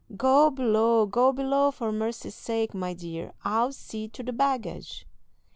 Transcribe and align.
"Go 0.17 0.49
below, 0.49 1.05
go 1.05 1.31
below, 1.31 1.69
for 1.69 1.91
mercy's 1.91 2.33
sake, 2.33 2.73
my 2.73 2.95
dear; 2.95 3.33
I'll 3.45 3.71
see 3.71 4.07
to 4.07 4.23
the 4.23 4.33
baggage." 4.33 5.05